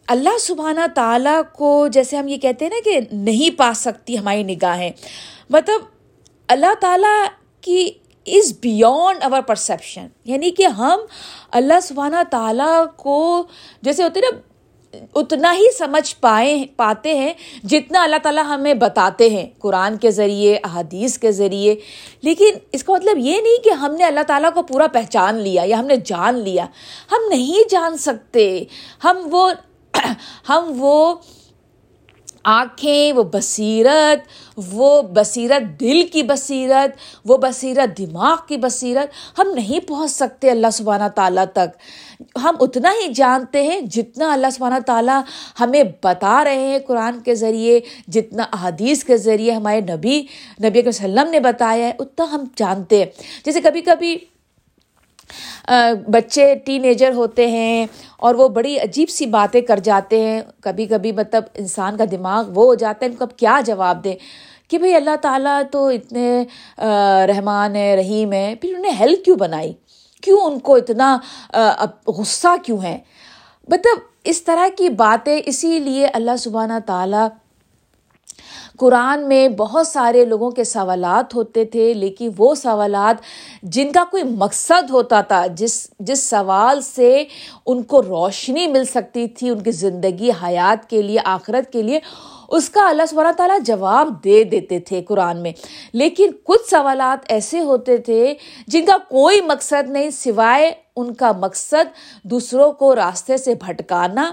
اللہ 0.06 0.38
سبحانہ 0.40 0.80
تعالیٰ 0.94 1.40
کو 1.52 1.88
جیسے 1.92 2.16
ہم 2.16 2.28
یہ 2.28 2.36
کہتے 2.36 2.64
ہیں 2.64 2.70
نا 2.70 2.76
کہ 2.84 3.00
نہیں 3.12 3.58
پا 3.58 3.72
سکتی 3.76 4.18
ہماری 4.18 4.42
نگاہیں۔ 4.42 4.90
مطلب 5.50 5.80
اللہ 6.48 6.74
تعالیٰ 6.80 7.26
کی 7.60 7.90
از 8.26 8.52
بیونڈ 8.60 9.24
اوور 9.24 9.40
پرسیپشن 9.40 10.06
یعنی 10.24 10.50
کہ 10.50 10.66
ہم 10.66 10.98
اللہ 11.52 11.80
سبحانہ 11.82 12.16
تعالیٰ 12.30 12.84
کو 12.96 13.44
جیسے 13.82 14.02
ہوتے 14.02 14.20
نا، 14.20 14.38
اتنا 15.14 15.54
ہی 15.54 15.72
سمجھ 15.78 16.16
پائے، 16.20 16.64
پاتے 16.76 17.14
ہیں 17.14 17.32
جتنا 17.62 18.02
اللہ 18.02 18.16
تعالیٰ 18.22 18.44
ہمیں 18.44 18.74
بتاتے 18.74 19.30
ہیں 19.30 19.46
قرآن 19.58 19.96
کے 19.96 20.10
ذریعے، 20.10 20.58
احادیث 20.64 21.18
کے 21.18 21.32
ذریعے۔ 21.32 21.76
لیکن 22.22 22.50
اس 22.72 22.84
کا 22.84 22.92
مطلب 22.92 23.18
یہ 23.18 23.40
نہیں 23.40 23.64
کہ 23.64 23.70
ہم 23.70 23.94
نے 23.94 24.04
اللہ 24.04 24.20
تعالیٰ 24.26 24.52
کو 24.54 24.62
پورا 24.62 24.86
پہچان 24.86 25.34
لیا 25.34 25.62
یا 25.66 25.78
ہم 25.78 25.86
نے 25.86 25.96
جان 25.96 26.34
لیا۔ 26.34 26.66
ہم 27.12 27.28
نہیں 27.28 27.68
جان 27.70 27.96
سکتے۔ 27.96 28.64
ہم 29.04 29.28
وہ 29.30 29.50
ہم 30.48 30.72
وہ 30.76 31.14
آنکھیں، 32.44 33.12
وہ 33.12 33.22
بصیرت 33.22 34.18
وہ 34.56 35.02
بصیرت 35.02 35.80
دل 35.80 36.06
کی 36.12 36.22
بصیرت، 36.22 36.90
وہ 37.24 37.36
بصیرت 37.36 37.98
دماغ 37.98 38.36
کی 38.48 38.56
بصیرت، 38.56 39.38
ہم 39.38 39.48
نہیں 39.54 39.88
پہنچ 39.88 40.10
سکتے 40.10 40.50
اللہ 40.50 40.66
سبحانہ 40.72 41.08
تعالیٰ 41.14 41.44
تک۔ 41.54 41.76
ہم 42.42 42.54
اتنا 42.60 42.90
ہی 42.90 43.12
جانتے 43.12 43.62
ہیں 43.62 43.80
جتنا 43.80 44.32
اللہ 44.32 44.46
سبحانہ 44.52 44.78
تعالیٰ 44.86 45.20
ہمیں 45.60 45.82
بتا 46.02 46.44
رہے 46.44 46.58
ہیں 46.58 46.78
قرآن 46.78 47.20
کے 47.20 47.34
ذریعے، 47.34 47.80
جتنا 48.08 48.42
احادیث 48.52 49.04
کے 49.04 49.16
ذریعے 49.16 49.52
ہمارے 49.52 49.80
نبی 49.80 50.22
نبی 50.64 50.82
کے 50.82 50.88
وسلم 50.88 51.30
نے 51.30 51.40
بتایا 51.40 51.86
ہے، 51.86 51.92
اتنا 51.98 52.26
ہم 52.32 52.44
جانتے 52.56 52.98
ہیں۔ 52.98 53.06
جیسے 53.44 53.60
کبھی 53.60 53.80
کبھی 53.80 54.16
بچے 56.08 56.54
ٹین 56.64 56.84
ایجر 56.84 57.12
ہوتے 57.12 57.46
ہیں 57.46 57.86
اور 58.16 58.34
وہ 58.34 58.48
بڑی 58.48 58.78
عجیب 58.78 59.08
سی 59.08 59.26
باتیں 59.26 59.60
کر 59.60 59.78
جاتے 59.78 60.20
ہیں۔ 60.20 60.40
کبھی 60.60 60.86
کبھی 60.86 61.12
مطلب 61.12 61.44
انسان 61.54 61.96
کا 61.96 62.04
دماغ 62.10 62.50
وہ 62.54 62.64
ہو 62.64 62.74
جاتا 62.74 63.06
ہے 63.06 63.10
ان 63.10 63.16
کو 63.16 63.24
اب 63.24 63.36
کیا 63.36 63.60
جواب 63.66 64.04
دیں 64.04 64.16
کہ 64.68 64.78
بھئی 64.78 64.94
اللہ 64.94 65.16
تعالیٰ 65.22 65.60
تو 65.70 65.86
اتنے 65.88 66.44
رحمان 67.28 67.76
ہے، 67.76 67.94
رحیم 67.96 68.32
ہے، 68.32 68.54
پھر 68.60 68.74
انہیں 68.76 68.92
ہیل 69.00 69.14
کیوں 69.24 69.36
بنائی؟ 69.36 69.72
کیوں 70.22 70.38
ان 70.40 70.58
کو 70.58 70.74
اتنا 70.74 71.16
غصہ 72.06 72.54
کیوں 72.64 72.82
ہے؟ 72.82 72.98
مطلب 73.68 73.98
اس 74.24 74.42
طرح 74.42 74.66
کی 74.78 74.88
باتیں 74.88 75.40
اسی 75.46 75.78
لیے 75.78 76.06
اللہ 76.06 76.36
سبحانہ 76.38 76.78
تعالیٰ 76.86 77.26
قرآن 78.78 79.28
میں 79.28 79.48
بہت 79.48 79.86
سارے 79.86 80.24
لوگوں 80.24 80.50
کے 80.50 80.64
سوالات 80.64 81.34
ہوتے 81.34 81.64
تھے، 81.64 81.94
لیکن 81.94 82.30
وہ 82.38 82.54
سوالات 82.54 83.22
جن 83.62 83.92
کا 83.92 84.04
کوئی 84.10 84.22
مقصد 84.22 84.90
ہوتا 84.90 85.20
تھا، 85.20 85.46
جس 85.46 85.90
جس 85.98 86.30
سوال 86.30 86.80
سے 86.80 87.24
ان 87.66 87.82
کو 87.82 88.02
روشنی 88.02 88.66
مل 88.66 88.84
سکتی 88.84 89.28
تھی 89.28 89.50
ان 89.50 89.60
کی 89.60 89.70
زندگی، 89.70 90.30
حیات 90.42 90.90
کے 90.90 91.02
لیے، 91.02 91.18
آخرت 91.24 91.72
کے 91.72 91.82
لیے، 91.82 92.00
اس 92.48 92.70
کا 92.70 92.88
اللہ 92.88 93.02
سبحانہ 93.08 93.32
تعالیٰ 93.36 93.58
جواب 93.60 94.24
دے 94.24 94.44
دیتے 94.44 94.78
تھے 94.80 95.02
قرآن 95.02 95.42
میں۔ 95.42 95.52
لیکن 95.92 96.30
کچھ 96.44 96.70
سوالات 96.70 97.24
ایسے 97.28 97.60
ہوتے 97.60 97.96
تھے 97.96 98.34
جن 98.66 98.84
کا 98.84 98.96
کوئی 99.08 99.40
مقصد 99.40 99.90
نہیں، 99.90 100.10
سوائے 100.10 100.72
ان 100.96 101.14
کا 101.14 101.32
مقصد 101.32 101.96
دوسروں 102.24 102.72
کو 102.72 102.96
راستے 102.96 103.36
سے 103.36 103.54
بھٹکانا۔ 103.54 104.32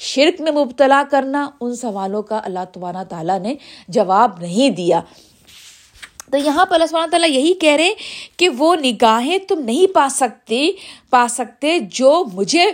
شرک 0.00 0.40
میں 0.40 0.52
مبتلا 0.52 1.02
کرنا، 1.10 1.50
ان 1.60 1.74
سوالوں 1.76 2.22
کا 2.22 2.40
اللہ 2.44 2.64
تبارہ 2.72 3.04
تعالیٰ 3.08 3.38
نے 3.40 3.54
جواب 3.88 4.40
نہیں 4.40 4.70
دیا۔ 4.70 5.00
تو 6.30 6.38
یہاں 6.38 6.66
پر 6.66 6.74
اللہ 6.74 6.86
سبحانہ 6.86 7.10
تعالیٰ 7.10 7.30
یہی 7.30 7.52
کہہ 7.54 7.76
رہے 7.76 7.94
کہ 8.36 8.48
وہ 8.48 8.76
نگاہیں 8.76 9.38
تم 9.38 9.60
نہیں 9.60 9.94
پا 9.94 10.06
سکتے 10.10 10.70
پا 11.10 11.26
سکتے 11.30 11.78
جو 11.78 12.24
مجھے 12.32 12.64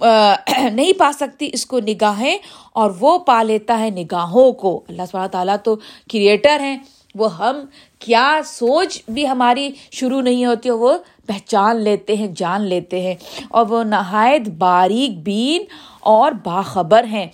نہیں 0.72 0.92
پا 0.98 1.10
سکتی، 1.14 1.50
اس 1.52 1.66
کو 1.66 1.80
نگاہیں، 1.80 2.38
اور 2.72 2.90
وہ 3.00 3.18
پا 3.18 3.42
لیتا 3.42 3.78
ہے 3.78 3.90
نگاہوں 3.90 4.52
کو۔ 4.52 4.80
اللہ 4.88 5.02
سبحانہ 5.10 5.28
تعالیٰ 5.28 5.56
تو 5.64 5.76
کریٹر 6.12 6.60
ہیں، 6.60 6.78
وہ 7.14 7.38
ہم 7.38 7.60
کیا 8.00 8.40
سوچ 8.44 9.02
بھی 9.08 9.28
ہماری 9.28 9.70
شروع 9.90 10.20
نہیں 10.20 10.46
ہوتی 10.46 10.70
وہ 10.70 10.98
پہچان 11.26 11.76
لیتے 11.76 12.16
ہیں، 12.16 12.28
جان 12.36 12.62
لیتے 12.62 13.00
ہیں۔ 13.00 13.14
اور 13.50 13.66
وہ 13.66 13.84
نہایت 13.84 14.48
باریک 14.48 15.18
بین 15.18 15.64
اور 16.00 16.32
باخبر 16.32 17.04
ہیں۔ 17.04 17.26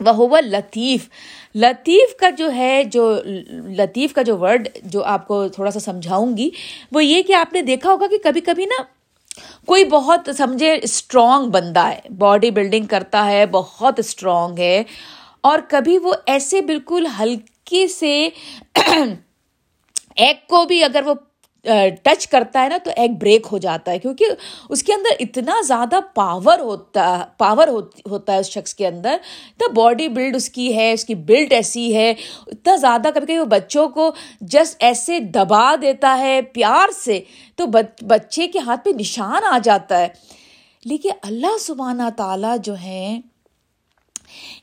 وہ 0.00 0.40
لطیف۔ 0.40 1.08
لطیف 1.54 2.16
کا 2.16 2.30
جو 2.30 2.52
ہے، 2.52 2.84
جو 2.84 3.20
لطیف 3.50 4.12
کا 4.12 4.22
جو 4.22 4.38
ورڈ 4.38 4.68
جو 4.82 5.04
آپ 5.04 5.28
کو 5.28 5.48
تھوڑا 5.48 5.70
سا 5.70 5.80
سمجھاؤں 5.80 6.36
گی، 6.36 6.50
وہ 6.92 7.04
یہ 7.04 7.22
کہ 7.22 7.32
آپ 7.32 7.52
نے 7.52 7.62
دیکھا 7.62 7.90
ہوگا 7.90 8.06
کہ 8.06 8.18
کبھی 8.24 8.40
کبھی 8.40 8.64
نا 8.64 8.82
کوئی 9.66 9.84
بہت 9.84 10.28
سمجھے 10.36 10.78
اسٹرانگ 10.82 11.50
بندہ 11.50 11.80
ہے 11.80 12.00
باڈی 12.18 12.50
بلڈنگ 12.50 12.86
کرتا 12.86 13.26
ہے، 13.26 13.46
بہت 13.46 13.98
اسٹرانگ 13.98 14.58
ہے۔ 14.58 14.82
اور 15.40 15.58
کبھی 15.68 15.98
وہ 15.98 16.14
ایسے 16.26 16.60
بالکل 16.60 17.06
ہلکے 17.20 17.88
سے 17.88 18.28
ایگ 20.16 20.34
کو 20.48 20.64
بھی 20.64 20.82
اگر 20.84 21.02
وہ 21.06 21.14
ٹچ 22.02 22.26
کرتا 22.28 22.62
ہے 22.62 22.68
نا 22.68 22.76
تو 22.84 22.90
ایگ 22.96 23.14
بریک 23.20 23.46
ہو 23.52 23.58
جاتا 23.58 23.92
ہے، 23.92 23.98
کیونکہ 23.98 24.24
اس 24.68 24.82
کے 24.82 24.92
اندر 24.92 25.14
اتنا 25.20 25.60
زیادہ 25.66 25.98
پاور 26.14 26.58
ہوتا 26.58 27.24
پاور 27.38 27.68
ہوتا 28.10 28.32
ہے 28.32 28.38
اس 28.38 28.50
شخص 28.50 28.74
کے 28.74 28.86
اندر، 28.86 29.16
اتنا 29.48 29.72
باڈی 29.72 30.08
بلڈ 30.08 30.36
اس 30.36 30.48
کی 30.50 30.76
ہے، 30.76 30.92
اس 30.92 31.04
کی 31.04 31.14
بلڈ 31.14 31.52
ایسی 31.52 31.94
ہے، 31.96 32.10
اتنا 32.46 32.76
زیادہ 32.76 33.08
کبھی 33.14 33.26
کبھی 33.26 33.38
وہ 33.38 33.44
بچوں 33.44 33.88
کو 33.88 34.10
جسٹ 34.40 34.76
ایسے 34.78 35.18
دبا 35.34 35.74
دیتا 35.82 36.16
ہے 36.18 36.40
پیار 36.42 36.92
سے 36.94 37.20
تو 37.56 37.66
بچے 38.02 38.46
کے 38.46 38.58
ہاتھ 38.58 38.84
پہ 38.84 38.90
نشان 39.00 39.44
آ 39.52 39.58
جاتا 39.64 40.00
ہے۔ 40.00 40.08
لیکن 40.84 41.10
اللہ 41.22 41.58
سبحانہ 41.60 42.08
تعالیٰ 42.16 42.56
جو 42.64 42.74
ہیں 42.74 43.20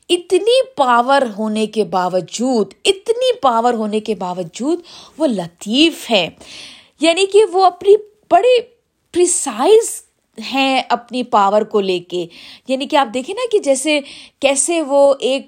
اتنی 0.08 0.66
پاور 0.76 1.22
ہونے 1.38 1.66
کے 1.66 1.84
باوجود، 1.84 2.74
اتنی 2.84 3.32
پاور 3.32 3.74
ہونے 3.74 4.00
کے 4.00 4.14
باوجود 4.14 4.80
وہ 5.18 5.26
لطیف 5.26 6.10
ہے۔ 6.10 6.28
یعنی 7.00 7.26
کہ 7.26 7.44
وہ 7.52 7.64
اپنی 7.64 7.94
بڑے 8.30 8.62
پریسائز 9.12 10.02
ہیں 10.52 10.82
اپنی 10.88 11.22
پاور 11.22 11.62
کو 11.62 11.80
لے 11.80 11.98
کے۔ 11.98 12.26
یعنی 12.68 12.86
کہ 12.86 12.96
آپ 12.96 13.08
دیکھیں 13.14 13.34
نا 13.34 13.46
کہ 13.52 13.58
جیسے 13.58 14.00
کیسے 14.40 14.82
وہ 14.82 15.14
ایک 15.20 15.46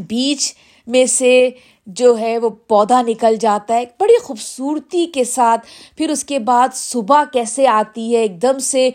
بیچ 0.00 0.54
میں 0.86 1.06
سے 1.06 1.50
جو 1.86 2.18
ہے 2.18 2.38
وہ 2.38 2.48
پودا 2.48 3.02
نکل 3.02 3.36
جاتا 3.36 3.74
ہے، 3.74 3.84
بڑی 4.00 4.18
خوبصورتی 4.18 5.06
کے 5.06 5.24
ساتھ۔ 5.24 5.66
پھر 5.96 6.10
اس 6.10 6.24
کے 6.24 6.38
بعد 6.38 6.68
صبح 6.74 7.24
کیسے 7.32 7.66
آتی 7.66 8.16
ہے، 8.16 8.20
ایک 8.20 8.42
دم 8.42 8.58
سے 8.58 8.90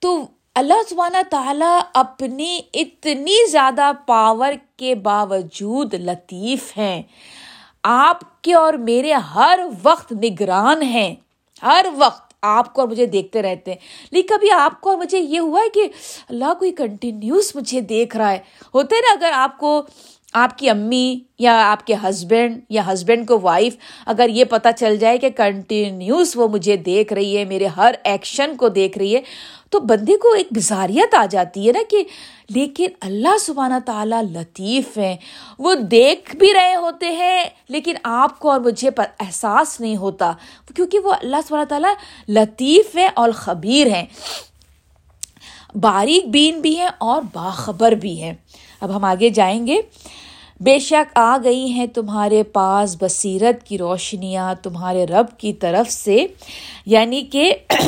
تو 0.00 0.22
اللہ 0.54 0.74
سبحانہ 0.90 1.16
تعالیٰ 1.30 1.80
اپنی 1.94 2.60
اتنی 2.74 3.50
زیادہ 3.50 3.92
پاور 4.06 4.52
کے 4.76 4.94
باوجود 4.94 5.94
لطیف 5.94 6.78
ہیں۔ 6.78 7.02
آپ 7.82 8.42
کے 8.42 8.54
اور 8.54 8.74
میرے 8.74 9.12
ہر 9.12 9.60
وقت 9.82 10.12
نگران 10.12 10.82
ہیں۔ 10.82 11.14
ہر 11.62 11.86
وقت 11.96 12.34
آپ 12.42 12.74
کو 12.74 12.80
اور 12.80 12.88
مجھے 12.88 13.06
دیکھتے 13.06 13.42
رہتے 13.42 13.70
ہیں۔ 13.70 13.78
لیکن 14.10 14.28
کبھی 14.28 14.50
آپ 14.50 14.80
کو 14.80 14.90
اور 14.90 14.98
مجھے 14.98 15.18
یہ 15.18 15.38
ہوا 15.38 15.60
ہے 15.60 15.68
کہ 15.68 15.88
اللہ 16.28 16.54
کوئی 16.58 16.72
کنٹینیوس 16.72 17.56
مجھے 17.56 17.80
دیکھ 17.80 18.16
رہا 18.16 18.32
ہے۔ 18.32 18.38
ہوتے 18.74 18.96
نا 18.96 19.12
اگر 19.12 19.30
آپ 19.34 19.58
کو 19.58 19.82
آپ 20.32 20.58
کی 20.58 20.70
امی 20.70 21.20
یا 21.38 21.72
آپ 21.72 21.86
کے 21.86 21.94
ہسبینڈ 22.08 22.60
یا 22.68 22.92
ہسبینڈ 22.92 23.28
کو 23.28 23.38
وائف 23.42 23.76
اگر 24.06 24.28
یہ 24.28 24.44
پتہ 24.44 24.68
چل 24.78 24.96
جائے 24.96 25.18
کہ 25.18 25.30
کنٹینیوس 25.30 26.32
وہ 26.34 26.48
مجھے 26.48 26.76
دیکھ 26.76 27.12
رہی 27.12 27.38
ہے، 27.38 27.44
میرے 27.44 27.66
ہر 27.66 27.94
ایکشن 28.04 28.56
کو 28.56 28.68
دیکھ 28.68 28.98
رہی 28.98 29.16
ہے، 29.16 29.20
تو 29.70 29.80
بندے 29.80 30.16
کو 30.16 30.32
ایک 30.32 30.46
بزاریت 30.50 31.14
آ 31.14 31.26
جاتی 31.30 31.66
ہے 31.66 31.72
نا 31.72 31.78
کہ 31.90 32.04
لیکن 32.50 32.86
اللہ 33.00 33.38
سبحانہ 33.40 33.74
تعالیٰ 33.86 34.22
لطیف 34.22 34.98
ہیں۔ 34.98 35.16
وہ 35.58 35.74
دیکھ 35.74 36.36
بھی 36.36 36.48
رہے 36.54 36.74
ہوتے 36.74 37.06
ہیں، 37.06 37.44
لیکن 37.68 37.94
آپ 38.02 38.38
کو 38.38 38.50
اور 38.50 38.60
مجھے 38.60 38.90
پر 38.90 39.04
احساس 39.20 39.80
نہیں 39.80 39.96
ہوتا۔ 39.96 40.32
کیونکہ 40.76 40.98
وہ 40.98 41.12
اللہ 41.12 41.36
سبحانہ 41.48 41.68
تعالیٰ 41.68 41.94
لطیف 42.28 42.96
ہیں 42.96 43.08
اور 43.14 43.30
خبیر 43.30 43.86
ہیں۔ 43.86 44.04
باریک 45.74 46.28
بین 46.28 46.60
بھی 46.60 46.78
ہیں 46.78 46.90
اور 46.98 47.22
باخبر 47.32 47.92
بھی 47.92 48.22
ہیں۔ 48.22 48.34
اب 48.82 48.96
ہم 48.96 49.04
آگے 49.04 49.28
جائیں 49.28 49.66
گے۔ 49.66 49.76
بے 50.60 50.78
شک 50.78 51.18
آ 51.18 51.36
گئی 51.44 51.72
ہیں 51.72 51.86
تمہارے 51.86 52.42
پاس 52.42 52.96
بصیرت 53.00 53.66
کی 53.66 53.78
روشنیاں 53.78 54.54
تمہارے 54.62 55.04
رب 55.04 55.38
کی 55.38 55.52
طرف 55.52 55.90
سے۔ 55.90 56.26
یعنی 56.86 57.22
کہ 57.22 57.54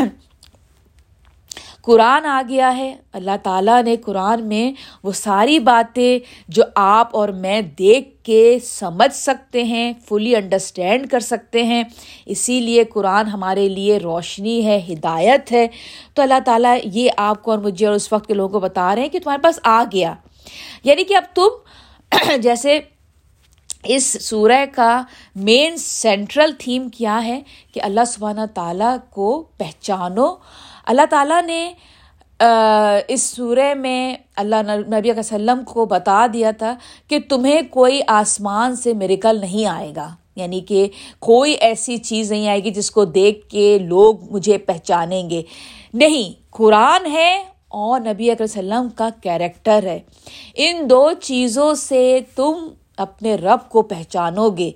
قرآن 1.83 2.27
آ 2.27 2.43
گیا 2.49 2.77
ہے۔ 2.77 2.95
اللہ 3.13 3.31
تعالیٰ 3.43 3.83
نے 3.83 3.97
قرآن 3.97 4.49
میں 4.49 4.73
وہ 5.03 5.13
ساری 5.13 5.59
باتیں 5.59 6.19
جو 6.49 6.63
آپ 6.75 7.17
اور 7.17 7.29
میں 7.29 7.61
دیکھ 7.61 8.25
کے 8.25 8.59
سمجھ 8.65 9.17
سکتے 9.17 9.65
ہیں 9.65 9.93
فلی 10.09 10.37
انڈرسٹینڈ 10.37 11.09
کر 11.09 11.21
سکتے 11.21 11.63
ہیں۔ 11.63 11.83
اسی 12.27 12.61
لیے 12.61 12.85
قرآن 12.85 13.27
ہمارے 13.27 13.69
لیے 13.69 13.97
روشنی 13.97 14.67
ہے، 14.67 14.81
ہدایت 14.89 15.53
ہے۔ 15.53 15.67
تو 16.15 16.23
اللہ 16.23 16.41
تعالیٰ 16.45 16.77
یہ 16.85 17.11
آپ 17.17 17.43
کو 17.43 17.51
اور 17.51 17.59
مجھے 17.59 17.87
اور 17.87 17.95
اس 17.95 18.13
وقت 18.13 18.27
کے 18.27 18.35
لوگوں 18.35 18.53
کو 18.53 18.61
بتا 18.61 18.95
رہے 18.95 19.03
ہیں 19.03 19.09
کہ 19.09 19.19
تمہارے 19.19 19.41
پاس 19.43 19.61
آ 19.63 19.85
گیا۔ 19.93 20.15
یعنی 20.85 21.05
کہ 21.05 21.17
اب 21.17 21.25
تم 21.35 21.49
جیسے 22.37 22.81
اس 23.85 24.17
سورہ 24.21 24.65
کا 24.75 25.03
مین 25.37 25.77
سینٹرل 25.77 26.53
تھیم 26.59 26.89
کیا 26.89 27.25
ہے 27.25 27.41
کہ 27.75 27.81
اللہ 27.83 28.05
سبحانہ 28.07 28.41
تعالیٰ 28.55 28.97
کو 29.11 29.45
پہچانو۔ 29.59 30.35
اللہ 30.87 31.07
تعالیٰ 31.11 31.43
نے 31.43 31.73
اس 33.09 33.23
سورہ 33.23 33.75
میں 33.75 34.17
اللہ 34.37 34.57
نبی 34.87 34.97
علیہ 34.97 35.13
وسلم 35.17 35.65
کو 35.65 35.87
بتا 35.87 36.27
دیا 36.33 36.51
تھا 36.51 36.75
کہ 37.09 37.19
تمہیں 37.29 37.61
کوئی 37.71 38.01
آسمان 38.07 38.77
سے 38.77 38.95
میریکل 38.95 39.41
نہیں 39.41 39.67
آئے 39.67 39.93
گا۔ 39.97 40.15
یعنی 40.37 40.61
کہ 40.61 40.89
کوئی 41.19 41.53
ایسی 41.53 41.97
چیز 41.97 42.33
نہیں 42.33 42.49
آئے 42.49 42.65
گی 42.65 42.71
جس 42.71 42.91
کو 42.91 43.05
دیکھ 43.05 43.49
کے 43.49 43.79
لوگ 43.79 44.33
مجھے 44.33 44.59
پہچانیں 44.59 45.31
گے۔ 45.31 45.43
نہیں، 45.95 46.43
قرآن 46.51 47.07
ہے 47.07 47.45
اور 47.75 48.00
نبی 48.00 48.31
علیہ 48.31 48.43
وسلم 48.43 48.88
کا 48.95 49.09
کیریکٹر 49.23 49.83
ہے۔ 49.83 49.99
ان 50.54 50.90
دو 50.90 51.12
چیزوں 51.21 51.75
سے 51.75 52.19
تم 52.37 52.69
اپنے 52.97 53.35
رب 53.35 53.69
کو 53.69 53.83
پہچانو 53.83 54.49
گے 54.50 54.71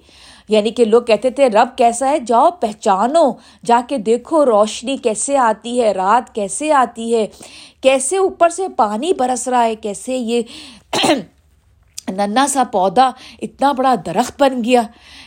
یعنی 0.48 0.70
کہ 0.70 0.84
لوگ 0.84 1.02
کہتے 1.02 1.30
تھے، 1.30 1.48
رب 1.48 1.76
کیسا 1.76 2.10
ہے؟ 2.10 2.18
جاؤ 2.18 2.50
پہچانو، 2.60 3.24
جا 3.66 3.80
کے 3.88 3.98
دیکھو 3.98 4.44
روشنی 4.46 4.96
کیسے 4.96 5.36
آتی 5.36 5.80
ہے، 5.80 5.92
رات 5.92 6.34
کیسے 6.34 6.72
آتی 6.72 7.14
ہے، 7.14 7.26
کیسے 7.80 8.16
اوپر 8.16 8.48
سے 8.48 8.68
پانی 8.76 9.12
برس 9.12 9.48
رہا 9.48 9.64
ہے، 9.64 9.74
کیسے 9.76 10.16
یہ 10.16 10.42
ننا 12.10 12.46
سا 12.46 12.62
پودا 12.64 13.10
اتنا 13.42 13.72
بڑا 13.72 13.94
درخت 14.06 14.42
بن 14.42 14.64
گیا۔ 14.64 14.82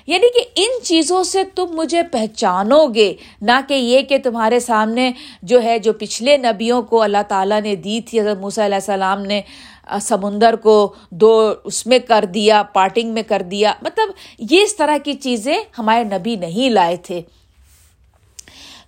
یعنی 0.07 0.27
کہ 0.33 0.49
ان 0.55 0.83
چیزوں 0.83 1.23
سے 1.23 1.43
تم 1.43 1.65
مجھے 1.71 2.03
پہچانو 2.03 2.87
گے، 2.87 3.13
نہ 3.41 3.59
کہ 3.67 3.73
یہ 3.73 4.01
کہ 4.01 4.17
تمہارے 4.17 4.59
سامنے 4.59 5.11
جو 5.41 5.63
ہے، 5.63 5.79
جو 5.79 5.93
پچھلے 5.93 6.37
نبیوں 6.37 6.81
کو 6.81 7.01
اللہ 7.01 7.21
تعالیٰ 7.27 7.61
نے 7.61 7.75
دی 7.75 8.01
تھی، 8.01 8.21
حضرت 8.21 8.37
موسیٰ 8.37 8.65
علیہ 8.65 8.75
السلام 8.75 9.21
نے 9.21 9.41
سمندر 10.01 10.55
کو 10.55 10.93
دو 11.09 11.53
اس 11.63 11.87
میں 11.87 11.99
کر 11.99 12.25
دیا، 12.33 12.63
پارٹنگ 12.63 13.13
میں 13.13 13.23
کر 13.23 13.41
دیا۔ 13.41 13.73
مطلب 13.81 14.09
یہ 14.51 14.61
اس 14.61 14.75
طرح 14.75 14.97
کی 14.97 15.13
چیزیں 15.13 15.57
ہمارے 15.77 16.03
نبی 16.03 16.35
نہیں 16.35 16.69
لائے 16.69 16.95
تھے۔ 16.95 17.21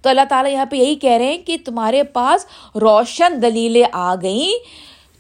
تو 0.02 0.10
اللہ 0.10 0.22
تعالیٰ 0.30 0.52
یہاں 0.52 0.66
پہ 0.66 0.76
یہی 0.76 0.96
کہہ 0.96 1.12
رہے 1.12 1.26
ہیں 1.26 1.38
کہ 1.38 1.58
تمہارے 1.66 2.04
پاس 2.04 2.46
روشن 2.76 3.42
دلیلیں 3.42 3.84
آ 3.92 4.16
گئیں 4.16 4.64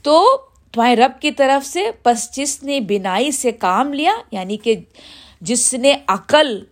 تو 0.03 0.41
تمہارے 0.73 0.95
رب 0.95 1.21
کی 1.21 1.31
طرف 1.31 1.65
سے 1.65 1.91
بس 2.05 2.35
جس 2.35 2.63
نے 2.63 2.79
بینائی 2.79 3.31
سے 3.31 3.51
کام 3.51 3.93
لیا 3.93 4.11
یعنی 4.31 4.57
کہ 4.57 4.75
جس 5.41 5.73
نے 5.73 5.95
عقل، 6.07 6.63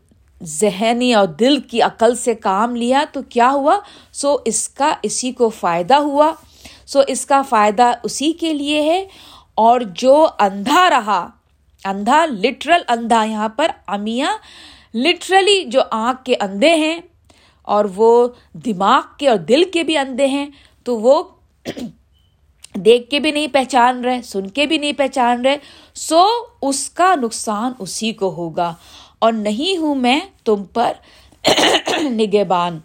ذہنی 0.43 1.13
اور 1.13 1.27
دل 1.27 1.62
کی 1.62 1.81
عقل 1.81 2.15
سے 2.15 2.36
کام 2.36 2.75
لیا، 2.75 3.03
تو 3.13 3.22
کیا 3.22 3.51
ہوا؟ 3.51 3.79
سو 4.13 4.38
اس 4.46 4.70
کا، 4.70 4.93
اسی 5.03 5.31
کو 5.31 5.50
فائدہ 5.50 5.93
ہوا۔ 5.93 6.34
سو 6.86 7.01
اس 7.08 7.25
کا 7.25 7.41
فائدہ 7.41 7.91
اسی 8.03 8.31
کے 8.31 8.53
لیے 8.53 8.81
ہے۔ 8.81 9.08
اور 9.55 9.81
جو 9.81 10.27
اندھا 10.39 10.89
رہا، 10.89 11.29
اندھا 11.86 12.25
لٹرل 12.25 12.81
اندھا 12.88 13.24
یہاں 13.24 13.50
پر 13.50 13.67
امیاں 13.88 14.38
لٹرلی 14.96 15.63
جو 15.63 15.81
آنکھ 15.91 16.24
کے 16.24 16.36
اندھے 16.39 16.75
ہیں 16.75 17.01
اور 17.62 17.86
وہ 17.96 18.27
دماغ 18.53 19.01
کے 19.17 19.27
اور 19.27 19.38
دل 19.38 19.63
کے 19.63 19.84
بھی 19.84 19.98
اندھے 19.98 20.25
ہیں، 20.25 20.48
تو 20.84 21.00
وہ 21.00 21.24
دیکھ 22.75 23.09
کے 23.09 23.19
بھی 23.19 23.31
نہیں 23.31 23.47
پہچان 23.51 24.05
رہے، 24.05 24.21
سن 24.21 24.47
کے 24.47 24.65
بھی 24.65 24.77
نہیں 24.77 24.93
پہچان 24.93 25.45
رہے، 25.45 25.57
سو 25.93 26.23
اس 26.61 26.89
کا 26.89 27.15
نقصان 27.15 27.71
اسی 27.79 28.13
کو 28.13 28.33
ہوگا۔ 28.33 28.73
اور 29.19 29.33
نہیں 29.33 29.77
ہوں 29.77 29.95
میں 29.95 30.19
تم 30.43 30.63
پر 30.63 30.93
نگہبان۔ 32.01 32.79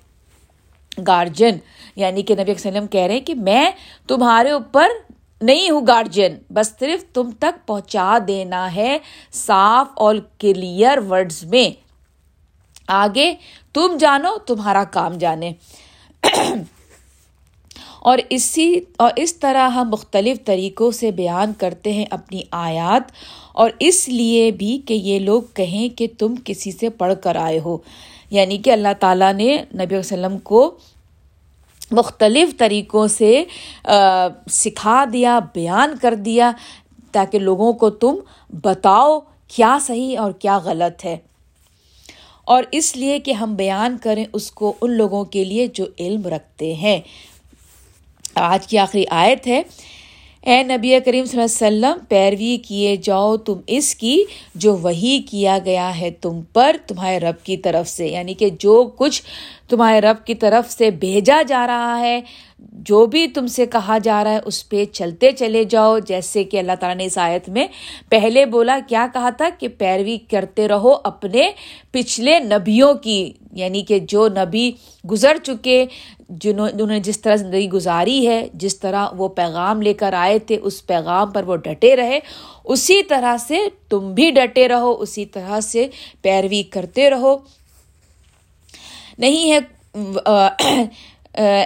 گارجن 1.07 1.59
یعنی 1.97 2.23
کہ 2.23 2.35
نبی 2.35 2.53
وسلم 2.53 2.87
کہہ 2.87 3.01
رہے 3.01 3.15
ہیں 3.15 3.21
کہ 3.21 3.35
میں 3.35 3.71
تمہارے 4.09 4.51
اوپر 4.51 4.87
نہیں 5.41 5.71
ہوں 5.71 5.81
گارجین 5.87 6.37
بس 6.51 6.75
صرف 6.79 7.15
تم 7.15 7.31
تک 7.31 7.67
پہنچا 7.67 8.19
دینا 8.29 8.75
ہے 8.75 8.99
صاف 9.33 9.87
اور 9.95 10.17
کلیئر 10.39 10.99
ورڈز 11.11 11.45
میں۔ 11.45 11.81
آگے 12.89 13.35
تم 13.73 13.97
جانو، 14.01 14.39
تمہارا 14.39 14.85
کام 14.85 15.13
جانے۔ 15.13 15.53
اور 18.07 18.19
اسی 18.31 18.81
اور 18.97 19.11
اس 19.17 19.37
طرح 19.37 19.69
ہم 19.69 19.89
مختلف 19.91 20.45
طریقوں 20.45 20.91
سے 20.91 21.11
بیان 21.11 21.53
کرتے 21.59 21.93
ہیں 21.93 22.05
اپنی 22.11 22.41
آیات 22.51 23.13
اور 23.53 23.71
اس 23.79 24.09
لیے 24.09 24.51
بھی 24.51 24.81
کہ 24.87 24.95
یہ 24.95 25.19
لوگ 25.19 25.43
کہیں 25.55 25.99
کہ 25.99 26.07
تم 26.19 26.35
کسی 26.45 26.73
سے 26.73 26.89
پڑھ 26.91 27.15
کر 27.23 27.37
آئے 27.37 27.59
ہو۔ 27.65 27.79
یعنی 28.31 28.59
کہ 28.59 28.71
اللہ 28.71 28.89
تعالیٰ 29.01 29.35
نے 29.35 29.65
نبی 29.75 29.97
وسلم 29.97 30.39
کو 30.39 30.79
مختلف 31.91 32.59
طریقوں 32.59 33.07
سے 33.07 33.45
سکھا 34.51 35.05
دیا، 35.13 35.39
بیان 35.55 35.95
کر 36.03 36.15
دیا 36.15 36.53
تاکہ 37.13 37.39
لوگوں 37.39 37.73
کو 37.73 37.91
تم 37.91 38.15
بتاؤ 38.49 39.21
کیا 39.49 39.79
صحیح 39.81 40.19
اور 40.19 40.33
کیا 40.33 40.59
غلط 40.59 41.05
ہے۔ 41.05 41.17
اور 42.45 42.63
اس 42.73 42.97
لیے 42.97 43.19
کہ 43.19 43.33
ہم 43.33 43.55
بیان 43.55 43.97
کریں 44.03 44.25
اس 44.33 44.51
کو 44.51 44.73
ان 44.81 44.91
لوگوں 44.91 45.25
کے 45.25 45.45
لیے 45.45 45.67
جو 45.67 45.85
علم 45.99 46.23
رکھتے 46.23 46.75
ہیں۔ 46.75 47.01
آج 48.37 48.67
کی 48.67 48.79
آخری 48.79 49.05
آیت 49.11 49.47
ہے۔ 49.47 49.63
اے 50.43 50.63
نبی 50.63 51.01
کریم 51.05 51.25
صلی 51.25 51.41
اللہ 51.41 51.67
علیہ 51.67 51.89
وسلم، 51.89 52.05
پیروی 52.09 52.57
کیے 52.57 52.97
جاؤ 52.97 53.37
تم 53.37 53.61
اس 53.67 53.95
کی 53.95 54.25
جو 54.55 54.77
وہی 54.77 55.23
کیا 55.31 55.59
گیا 55.65 56.01
ہے 56.01 56.11
تم 56.11 56.41
پر 56.53 56.77
تمہارے 56.87 57.19
رب 57.19 57.45
کی 57.45 57.57
طرف 57.57 57.89
سے۔ 57.89 58.07
یعنی 58.07 58.35
کہ 58.35 58.51
جو 58.59 58.91
کچھ 58.97 59.23
تمہارے 59.69 60.01
رب 60.01 60.27
کی 60.27 60.35
طرف 60.35 60.71
سے 60.71 60.91
بھیجا 60.91 61.43
جا 61.49 61.67
رہا 61.67 62.01
ہے، 62.01 62.21
جو 62.59 63.07
بھی 63.07 63.27
تم 63.27 63.47
سے 63.47 63.67
کہا 63.67 63.99
جا 63.99 64.25
رہا 64.25 64.31
ہے، 64.31 64.39
اس 64.45 64.69
پہ 64.69 64.85
چلتے 64.85 65.33
چلے 65.33 65.65
جاؤ۔ 65.65 65.99
جیسے 65.99 66.45
کہ 66.45 66.57
اللہ 66.57 66.73
تعالیٰ 66.81 66.97
نے 66.97 67.05
اس 67.05 67.19
آیت 67.19 67.49
میں 67.49 67.67
پہلے 68.09 68.47
بولا، 68.47 68.79
کیا 68.89 69.07
کہا 69.13 69.31
تھا 69.31 69.49
کہ 69.59 69.69
پیروی 69.69 70.19
کرتے 70.19 70.69
رہو 70.69 70.95
اپنے 71.05 71.51
پچھلے 71.91 72.39
نبیوں 72.39 72.95
کی 72.95 73.33
یعنی 73.53 73.83
کہ 73.83 73.99
جو 73.99 74.29
نبی 74.29 74.73
گزر 75.11 75.37
چکے 75.43 75.87
جنہوں 76.29 76.69
انہوں 76.69 76.87
نے 76.87 77.01
جس 77.01 77.21
طرح 77.21 77.37
زندگی 77.37 77.69
گزاری 77.69 78.29
ہے، 78.29 78.49
جس 78.55 78.79
طرح 78.79 79.07
وہ 79.17 79.29
پیغام 79.29 79.83
لے 79.83 79.95
کر 79.95 80.13
آئے 80.13 80.39
تھے، 80.39 80.59
اس 80.63 80.87
پیغام 80.87 81.31
پر 81.31 81.43
وہ 81.43 81.57
ڈٹے 81.57 81.97
رہے۔ 81.97 82.19
اسی 82.65 83.03
طرح 83.03 83.37
سے 83.37 83.59
تم 83.89 84.15
بھی 84.15 84.31
ڈٹے 84.31 84.69
رہو، 84.69 84.97
اسی 85.01 85.27
طرح 85.27 85.61
سے 85.61 85.89
پیروی 86.23 86.63
کرتے 86.63 87.11
رہو۔ 87.11 87.37
نہیں 89.19 89.53
ہے 89.53 89.59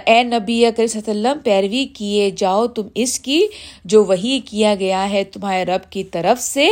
اے 0.05 0.23
نبی 0.23 0.65
وسلم، 0.77 1.37
پیروی 1.43 1.85
کیے 1.85 2.29
جاؤ، 2.29 2.67
تم 2.67 2.87
اس 2.95 3.19
کی 3.19 3.47
جو 3.85 4.05
وہی 4.05 4.39
کیا 4.39 4.75
گیا 4.79 5.09
ہے 5.09 5.23
تمہارے 5.23 5.63
رب 5.63 5.91
کی 5.91 6.03
طرف 6.03 6.41
سے۔ 6.41 6.69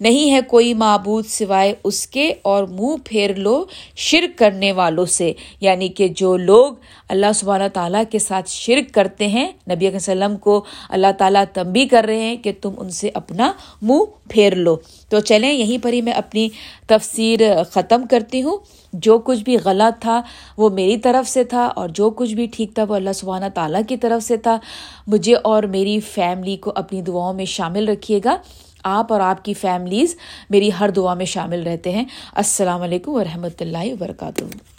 نہیں 0.00 0.30
ہے 0.30 0.40
کوئی 0.40 0.74
معبود 0.74 1.26
سوائے 1.26 1.74
اس 1.84 2.06
کے 2.06 2.32
اور 2.42 2.64
منہ 2.64 2.96
پھیر 3.04 3.34
لو 3.34 3.64
شرک 3.96 4.38
کرنے 4.38 4.72
والوں 4.72 5.06
سے۔ 5.06 5.32
یعنی 5.60 5.88
کہ 5.88 6.08
جو 6.08 6.36
لوگ 6.36 6.72
اللہ 7.08 7.26
سبحانہ 7.34 7.64
تعالیٰ 7.72 8.02
کے 8.10 8.18
ساتھ 8.18 8.50
شرک 8.50 8.94
کرتے 8.94 9.26
ہیں، 9.26 9.48
نبی 9.70 9.86
علیہ 9.86 9.96
وسلم 9.96 10.36
کو 10.36 10.64
اللہ 10.88 11.12
تعالیٰ 11.18 11.44
تنبی 11.52 11.86
کر 11.86 12.04
رہے 12.04 12.20
ہیں 12.20 12.36
کہ 12.36 12.52
تم 12.62 12.70
ان 12.76 12.90
سے 12.90 13.10
اپنا 13.14 13.52
منہ 13.82 14.04
پھیر 14.28 14.54
لو۔ 14.54 14.76
تو 15.08 15.20
چلیں، 15.20 15.52
یہیں 15.52 15.84
پر 15.84 15.92
ہی 15.92 16.02
میں 16.02 16.12
اپنی 16.12 16.48
تفسیر 16.86 17.40
ختم 17.70 18.06
کرتی 18.10 18.42
ہوں۔ 18.42 18.56
جو 18.92 19.18
کچھ 19.18 19.42
بھی 19.42 19.56
غلط 19.64 20.02
تھا، 20.02 20.22
وہ 20.56 20.70
میری 20.70 20.96
طرف 20.96 21.28
سے 21.28 21.44
تھا، 21.44 21.64
اور 21.66 21.88
جو 21.88 22.10
کچھ 22.10 22.34
بھی 22.34 22.46
ٹھیک 22.46 22.74
تھا، 22.74 22.84
وہ 22.88 22.94
اللہ 22.94 23.12
سبحانہ 23.14 23.44
تعالیٰ 23.54 23.82
کی 23.88 23.96
طرف 23.96 24.26
سے 24.26 24.36
تھا۔ 24.36 24.58
مجھے 25.06 25.34
اور 25.34 25.62
میری 25.62 26.00
فیملی 26.00 26.56
کو 26.56 26.72
اپنی 26.74 27.02
دعاؤں 27.02 27.34
میں 27.34 27.44
شامل 27.44 27.88
رکھیے 27.88 28.20
گا۔ 28.24 28.36
آپ 28.82 29.12
اور 29.12 29.20
آپ 29.20 29.44
کی 29.44 29.54
فیملیز 29.54 30.16
میری 30.50 30.70
ہر 30.80 30.90
دعا 30.90 31.14
میں 31.14 31.26
شامل 31.26 31.62
رہتے 31.62 31.92
ہیں۔ 31.92 32.04
السلام 32.34 32.82
علیکم 32.82 33.12
ورحمۃ 33.12 33.60
اللہ 33.60 33.92
وبرکاتہ۔ 33.92 34.77